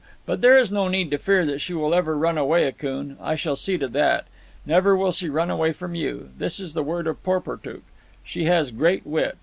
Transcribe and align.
But 0.25 0.41
there 0.41 0.57
is 0.57 0.71
no 0.71 0.87
need 0.87 1.11
to 1.11 1.19
fear 1.19 1.45
that 1.45 1.59
she 1.59 1.75
will 1.75 1.93
ever 1.93 2.17
run 2.17 2.35
away, 2.35 2.63
Akoon. 2.65 3.17
I 3.21 3.35
shall 3.35 3.55
see 3.55 3.77
to 3.77 3.87
that. 3.89 4.25
Never 4.65 4.97
will 4.97 5.11
she 5.11 5.29
run 5.29 5.51
away 5.51 5.73
from 5.73 5.93
you—this 5.93 6.59
is 6.59 6.73
the 6.73 6.81
word 6.81 7.05
of 7.05 7.21
Porportuk. 7.21 7.81
She 8.23 8.45
has 8.45 8.71
great 8.71 9.05
wit. 9.05 9.37